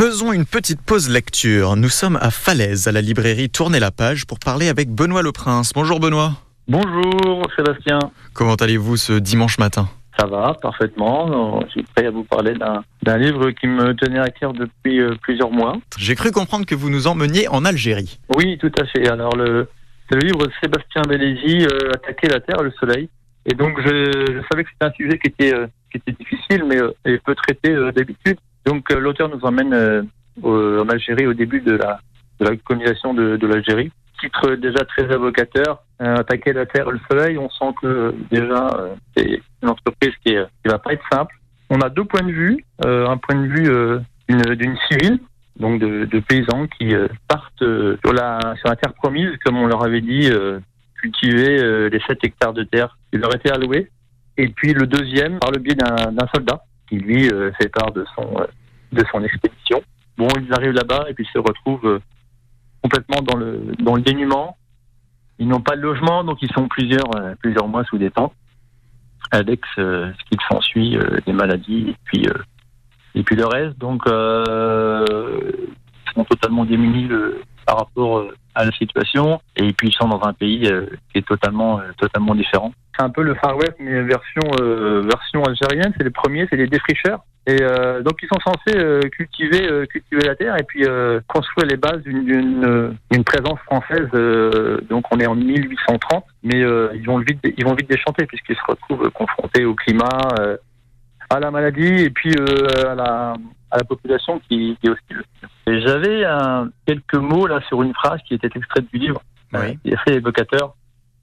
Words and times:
Faisons 0.00 0.32
une 0.32 0.44
petite 0.44 0.80
pause 0.80 1.10
lecture. 1.10 1.74
Nous 1.74 1.88
sommes 1.88 2.20
à 2.22 2.30
Falaise, 2.30 2.86
à 2.86 2.92
la 2.92 3.00
librairie 3.00 3.50
Tournez 3.50 3.80
la 3.80 3.90
page, 3.90 4.26
pour 4.26 4.38
parler 4.38 4.68
avec 4.68 4.90
Benoît 4.90 5.22
Le 5.22 5.32
Prince. 5.32 5.72
Bonjour 5.74 5.98
Benoît. 5.98 6.34
Bonjour 6.68 7.44
Sébastien. 7.56 7.98
Comment 8.32 8.54
allez-vous 8.54 8.96
ce 8.96 9.14
dimanche 9.14 9.58
matin? 9.58 9.88
Ça 10.16 10.26
va, 10.26 10.54
parfaitement. 10.62 11.60
Je 11.66 11.70
suis 11.70 11.82
prêt 11.82 12.06
à 12.06 12.12
vous 12.12 12.22
parler 12.22 12.54
d'un 13.02 13.18
livre 13.18 13.50
qui 13.50 13.66
me 13.66 13.92
tenait 13.94 14.20
à 14.20 14.28
cœur 14.28 14.52
depuis 14.52 15.00
euh, 15.00 15.16
plusieurs 15.20 15.50
mois. 15.50 15.76
J'ai 15.98 16.14
cru 16.14 16.30
comprendre 16.30 16.64
que 16.64 16.76
vous 16.76 16.90
nous 16.90 17.08
emmeniez 17.08 17.48
en 17.48 17.64
Algérie. 17.64 18.20
Oui, 18.36 18.56
tout 18.58 18.70
à 18.80 18.84
fait. 18.84 19.08
Alors, 19.08 19.34
le, 19.34 19.68
c'est 20.08 20.14
le 20.14 20.28
livre 20.28 20.46
Sébastien 20.62 21.02
Bellézy, 21.08 21.66
euh, 21.66 21.90
Attaquer 21.92 22.28
la 22.28 22.38
Terre, 22.38 22.62
le 22.62 22.70
Soleil. 22.78 23.08
Et 23.46 23.54
donc, 23.54 23.80
je, 23.80 23.88
je 23.88 24.40
savais 24.48 24.62
que 24.62 24.70
c'était 24.72 24.86
un 24.86 24.92
sujet 24.92 25.18
qui 25.18 25.26
était, 25.26 25.54
euh, 25.54 25.66
qui 25.90 25.96
était 25.96 26.12
difficile, 26.12 26.62
mais 26.68 26.76
euh, 26.76 26.94
et 27.04 27.18
peu 27.18 27.34
traité 27.34 27.72
euh, 27.72 27.90
d'habitude. 27.90 28.36
Donc, 28.68 28.90
euh, 28.90 29.00
l'auteur 29.00 29.30
nous 29.30 29.40
emmène 29.44 29.72
euh, 29.72 30.02
en 30.44 30.88
Algérie 30.90 31.26
au 31.26 31.32
début 31.32 31.62
de 31.62 31.72
la, 31.72 32.00
colonisation 32.64 33.14
de, 33.14 33.46
l'Algérie. 33.46 33.90
Titre 34.20 34.56
déjà 34.56 34.84
très 34.84 35.04
évocateur, 35.04 35.82
euh, 36.02 36.16
Attaquer 36.16 36.52
la 36.52 36.66
Terre, 36.66 36.90
le 36.90 37.00
Soleil. 37.10 37.38
On 37.38 37.48
sent 37.48 37.74
que 37.80 37.86
euh, 37.86 38.12
déjà, 38.30 38.68
euh, 38.76 38.94
c'est 39.16 39.40
une 39.62 39.70
entreprise 39.70 40.12
qui, 40.22 40.34
qui 40.34 40.68
va 40.68 40.78
pas 40.78 40.92
être 40.92 41.04
simple. 41.10 41.34
On 41.70 41.80
a 41.80 41.88
deux 41.88 42.04
points 42.04 42.26
de 42.26 42.30
vue. 42.30 42.62
Euh, 42.84 43.08
un 43.08 43.16
point 43.16 43.36
de 43.36 43.46
vue 43.46 43.70
euh, 43.70 44.00
d'une 44.28 44.76
civile, 44.90 45.18
donc 45.58 45.80
de, 45.80 46.04
de 46.04 46.20
paysans 46.20 46.66
qui 46.78 46.94
euh, 46.94 47.08
partent 47.26 47.62
euh, 47.62 47.96
sur, 48.04 48.12
la, 48.12 48.54
sur 48.58 48.68
la 48.68 48.76
terre 48.76 48.92
promise, 48.92 49.30
comme 49.46 49.56
on 49.56 49.66
leur 49.66 49.82
avait 49.82 50.02
dit, 50.02 50.28
euh, 50.30 50.60
cultiver 51.00 51.58
euh, 51.58 51.88
les 51.88 52.00
7 52.06 52.18
hectares 52.22 52.52
de 52.52 52.64
terre 52.64 52.98
qui 53.10 53.18
leur 53.18 53.34
étaient 53.34 53.50
alloués. 53.50 53.88
Et 54.36 54.48
puis 54.48 54.74
le 54.74 54.86
deuxième, 54.86 55.38
par 55.38 55.52
le 55.52 55.58
biais 55.58 55.74
d'un 55.74 56.26
soldat, 56.34 56.60
qui 56.88 56.96
lui 56.96 57.28
euh, 57.28 57.50
fait 57.60 57.68
part 57.68 57.92
de 57.92 58.04
son, 58.14 58.40
euh, 58.40 58.46
de 58.92 59.04
son 59.10 59.22
expédition. 59.22 59.82
Bon, 60.16 60.28
ils 60.40 60.52
arrivent 60.52 60.72
là-bas 60.72 61.06
et 61.08 61.14
puis 61.14 61.26
se 61.32 61.38
retrouvent 61.38 61.86
euh, 61.86 62.00
complètement 62.82 63.22
dans 63.22 63.36
le, 63.36 63.72
dans 63.78 63.94
le 63.94 64.02
dénuement. 64.02 64.56
Ils 65.38 65.46
n'ont 65.46 65.60
pas 65.60 65.76
de 65.76 65.82
logement, 65.82 66.24
donc 66.24 66.38
ils 66.42 66.52
sont 66.52 66.66
plusieurs, 66.68 67.14
euh, 67.16 67.34
plusieurs 67.40 67.68
mois 67.68 67.84
sous 67.84 67.98
des 67.98 68.10
tentes, 68.10 68.34
avec 69.30 69.60
ce, 69.76 70.12
ce 70.18 70.24
qui 70.24 70.36
s'ensuit, 70.50 70.96
euh, 70.96 71.18
des 71.26 71.32
maladies 71.32 71.90
et 71.90 71.96
puis, 72.04 72.26
euh, 72.26 72.42
et 73.14 73.22
puis 73.22 73.36
le 73.36 73.46
reste. 73.46 73.78
Donc, 73.78 74.02
ils 74.06 76.12
sont 76.14 76.24
totalement 76.24 76.64
démunis 76.64 77.08
par 77.68 77.76
rapport 77.76 78.20
euh, 78.20 78.34
à 78.54 78.64
la 78.64 78.72
situation, 78.72 79.42
et 79.54 79.74
puis 79.74 79.88
ils 79.88 79.92
sont 79.92 80.08
dans 80.08 80.22
un 80.26 80.32
pays 80.32 80.66
euh, 80.66 80.86
qui 81.12 81.18
est 81.18 81.26
totalement, 81.28 81.78
euh, 81.80 81.82
totalement 81.98 82.34
différent. 82.34 82.72
C'est 82.96 83.04
un 83.04 83.10
peu 83.10 83.22
le 83.22 83.34
Far 83.34 83.56
West, 83.58 83.74
mais 83.78 84.00
version, 84.02 84.42
version 85.04 85.44
algérienne. 85.44 85.92
C'est 85.96 86.02
les 86.02 86.10
premiers, 86.10 86.48
c'est 86.50 86.56
les 86.56 86.66
défricheurs. 86.66 87.20
Et 87.46 87.58
donc 88.02 88.18
ils 88.20 88.28
sont 88.28 88.40
censés 88.40 89.08
cultiver, 89.10 89.86
cultiver 89.88 90.22
la 90.26 90.34
terre 90.34 90.56
et 90.58 90.64
puis 90.64 90.84
construire 91.28 91.68
les 91.68 91.76
bases 91.76 92.02
d'une- 92.02 92.96
présence 93.24 93.60
française. 93.60 94.08
donc 94.90 95.04
on 95.12 95.20
est 95.20 95.26
en 95.28 95.36
1830, 95.36 96.24
mais 96.42 96.58
ils 96.58 97.06
vont 97.06 97.18
vite, 97.18 97.38
ils 97.56 97.64
vont 97.64 97.74
vite 97.74 97.88
déchanter 97.88 98.26
puisqu'ils 98.26 98.56
se 98.56 98.62
retrouvent 98.66 99.08
confrontés 99.12 99.64
au 99.64 99.74
climat, 99.76 100.18
à 101.30 101.38
la 101.38 101.52
maladie 101.52 102.02
et 102.02 102.10
puis 102.10 102.34
à 102.84 102.96
la 102.96 103.34
à 103.70 103.76
la 103.78 103.84
population 103.84 104.40
qui, 104.48 104.76
qui 104.80 104.86
est 104.86 104.90
hostile. 104.90 105.22
Et 105.66 105.80
J'avais 105.80 106.24
un- 106.24 106.68
quelques 106.86 107.14
mots 107.16 107.46
là 107.46 107.60
sur 107.68 107.82
une 107.82 107.94
phrase 107.94 108.20
qui 108.26 108.34
était 108.34 108.50
extraite 108.54 108.86
du 108.92 108.98
livre, 108.98 109.20
Oui. 109.52 109.58
euh, 109.60 109.74
qui 109.82 109.90
est 109.90 109.96
assez 109.96 110.16
évocateur. 110.16 110.74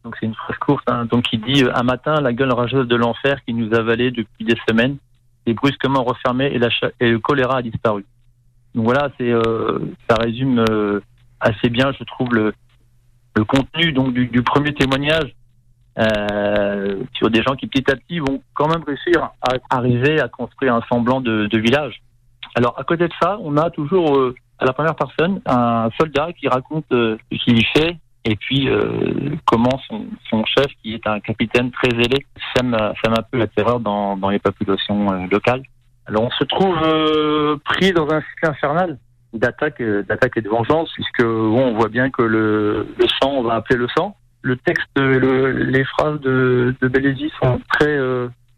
Donc 0.03 0.15
c'est 0.19 0.27
une 0.27 0.35
phrase 0.35 0.57
courte, 0.59 0.83
hein, 0.88 1.05
donc 1.05 1.23
qui 1.23 1.38
dit 1.39 1.63
euh, 1.63 1.71
un 1.73 1.81
matin 1.83 2.21
la 2.21 2.31
gueule 2.33 2.53
rageuse 2.53 2.88
de 2.88 2.95
l'enfer 2.95 3.38
qui 3.45 3.53
nous 3.55 3.73
avalait 3.73 4.11
depuis 4.11 4.45
des 4.45 4.55
semaines 4.69 4.97
est 5.47 5.53
brusquement 5.53 6.03
refermée 6.03 6.45
et, 6.47 6.59
la 6.59 6.69
et 6.99 7.09
le 7.09 7.19
choléra 7.19 7.57
a 7.57 7.61
disparu. 7.63 8.05
Donc 8.75 8.85
voilà, 8.85 9.09
c'est 9.17 9.31
euh, 9.31 9.79
ça 10.07 10.16
résume 10.17 10.63
euh, 10.69 11.00
assez 11.39 11.69
bien, 11.69 11.91
je 11.97 12.03
trouve, 12.03 12.29
le, 12.34 12.53
le 13.35 13.44
contenu 13.45 13.91
donc 13.94 14.13
du, 14.13 14.28
du 14.28 14.44
premier 14.44 14.73
témoignage 14.73 15.34
euh, 16.00 16.97
sur 17.13 17.29
des 17.29 17.41
gens 17.41 17.55
qui 17.55 17.67
petit 17.67 17.89
à 17.89 17.95
petit 17.95 18.19
vont 18.19 18.41
quand 18.53 18.67
même 18.67 18.84
réussir 18.85 19.29
à 19.41 19.53
arriver 19.69 20.19
à 20.19 20.28
construire 20.28 20.75
un 20.75 20.81
semblant 20.89 21.22
de, 21.22 21.47
de 21.47 21.57
village. 21.59 22.01
Alors 22.55 22.73
à 22.79 22.83
côté 22.83 23.07
de 23.07 23.13
ça, 23.21 23.38
on 23.41 23.57
a 23.57 23.69
toujours 23.69 24.17
euh, 24.17 24.33
à 24.59 24.66
la 24.66 24.71
première 24.71 24.95
personne 24.95 25.41
un 25.45 25.89
soldat 25.99 26.29
qui 26.39 26.47
raconte 26.47 26.85
euh, 26.93 27.17
ce 27.31 27.43
qu'il 27.43 27.66
fait 27.75 27.97
et 28.23 28.35
puis 28.38 28.69
euh, 28.69 29.35
comment 29.45 29.77
son, 29.88 30.05
son 30.29 30.43
chef, 30.45 30.67
qui 30.81 30.93
est 30.95 31.05
un 31.05 31.19
capitaine 31.19 31.69
très 31.71 31.89
zélé, 31.89 32.25
sème, 32.55 32.75
sème 33.03 33.13
un 33.13 33.21
peu 33.29 33.38
la 33.38 33.47
terreur 33.47 33.79
dans, 33.79 34.17
dans 34.17 34.29
les 34.29 34.39
populations 34.39 35.11
euh, 35.11 35.27
locales. 35.29 35.61
Alors 36.07 36.23
on 36.23 36.31
se 36.31 36.43
trouve 36.45 36.77
euh, 36.83 37.57
pris 37.66 37.91
dans 37.91 38.09
un 38.09 38.21
cycle 38.21 38.49
infernal 38.49 38.97
d'attaque, 39.33 39.81
euh, 39.81 40.03
d'attaque 40.03 40.37
et 40.37 40.41
de 40.41 40.49
vengeance, 40.49 40.89
puisque 40.93 41.23
bon, 41.23 41.67
on 41.67 41.73
voit 41.75 41.89
bien 41.89 42.09
que 42.09 42.22
le, 42.22 42.87
le 42.97 43.07
sang, 43.22 43.31
on 43.31 43.43
va 43.43 43.55
appeler 43.55 43.77
le 43.77 43.87
sang. 43.95 44.16
Le 44.41 44.55
texte, 44.55 44.87
le, 44.95 45.51
les 45.51 45.83
phrases 45.83 46.22
de, 46.22 46.73
de 46.79 46.87
Bélézy 46.87 47.31
sont 47.41 47.59
très, 47.73 47.97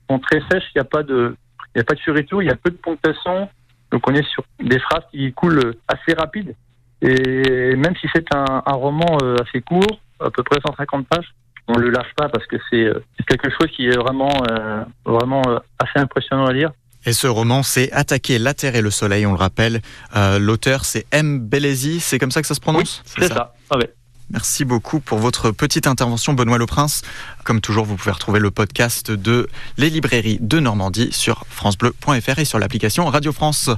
sont 0.10 0.20
très 0.20 0.42
sèches. 0.52 0.66
Il 0.76 0.80
n'y 0.80 0.82
a 0.82 0.84
pas 0.84 1.02
de, 1.02 1.36
il 1.74 1.78
y 1.78 1.82
a 1.82 1.86
pas 1.86 1.94
de 1.94 2.00
surtout, 2.00 2.42
il 2.42 2.48
y 2.48 2.52
a 2.52 2.56
peu 2.56 2.70
de 2.70 2.76
ponctuation. 2.76 3.48
Donc 3.92 4.08
on 4.08 4.14
est 4.14 4.28
sur 4.28 4.44
des 4.60 4.80
phrases 4.80 5.04
qui 5.12 5.32
coulent 5.34 5.76
assez 5.88 6.14
rapides. 6.18 6.56
Et 7.02 7.76
même 7.76 7.96
si 8.02 8.08
c'est 8.14 8.26
un, 8.34 8.64
un 8.66 8.74
roman 8.74 9.18
euh, 9.22 9.36
assez 9.46 9.62
court, 9.62 10.00
à 10.20 10.32
peu 10.32 10.44
près 10.44 10.60
150 10.66 11.08
pages, 11.08 11.34
on 11.68 11.78
le 11.78 11.90
lâche 11.90 12.14
pas 12.16 12.30
parce 12.30 12.46
que 12.48 12.56
c'est 12.70 12.86
euh, 12.86 13.04
quelque 13.28 13.50
chose 13.50 13.70
qui 13.76 13.88
est 13.88 13.98
vraiment, 13.98 14.32
euh, 14.50 14.84
vraiment 15.06 15.42
assez 15.80 16.00
impressionnant 16.00 16.46
à 16.46 16.54
lire. 16.54 16.72
Et 17.06 17.14
ce 17.14 17.28
roman, 17.28 17.64
c'est 17.64 17.92
Attaquer 17.92 18.40
la 18.40 18.54
Terre 18.54 18.76
et 18.76 18.82
le 18.82 18.92
Soleil, 18.92 19.26
on 19.26 19.32
le 19.32 19.38
rappelle. 19.38 19.82
Euh, 20.16 20.40
L'auteur, 20.40 20.84
c'est 20.84 21.06
M. 21.12 21.40
Bélézy, 21.40 22.00
c'est 22.00 22.20
comme 22.20 22.32
ça 22.32 22.42
que 22.42 22.48
ça 22.48 22.54
se 22.56 22.60
prononce? 22.60 23.02
C'est 23.06 23.28
ça. 23.28 23.54
Ah 23.70 23.78
ouais. 23.78 23.94
Merci 24.32 24.66
beaucoup 24.66 25.00
pour 25.00 25.20
votre 25.20 25.52
petite 25.52 25.88
intervention, 25.88 26.34
Benoît 26.34 26.58
Le 26.58 26.66
Prince. 26.66 27.02
Comme 27.44 27.62
toujours, 27.62 27.86
vous 27.86 27.96
pouvez 27.96 28.12
retrouver 28.12 28.40
le 28.40 28.52
podcast 28.52 29.12
de 29.12 29.48
Les 29.78 29.90
librairies 29.90 30.38
de 30.42 30.60
Normandie 30.60 31.10
sur 31.12 31.46
FranceBleu.fr 31.50 32.40
et 32.40 32.46
sur 32.46 32.60
l'application 32.60 33.06
Radio 33.06 33.32
France. 33.32 33.70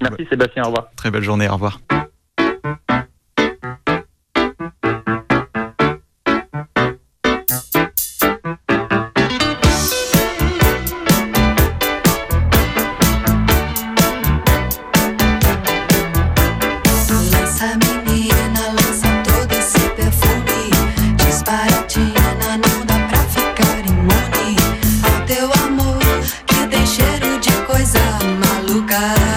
Merci 0.00 0.26
Sébastien, 0.30 0.62
au 0.64 0.66
revoir. 0.68 0.86
Très 0.96 1.10
belle 1.10 1.24
journée, 1.24 1.48
au 1.48 1.54
revoir. 1.54 1.78
God. 28.90 29.29